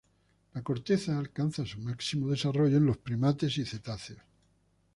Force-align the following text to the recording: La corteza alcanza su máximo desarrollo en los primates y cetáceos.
La 0.55 0.63
corteza 0.63 1.15
alcanza 1.15 1.63
su 1.63 1.77
máximo 1.79 2.27
desarrollo 2.31 2.77
en 2.77 2.87
los 2.87 2.97
primates 2.97 3.55
y 3.59 3.65
cetáceos. 3.67 4.19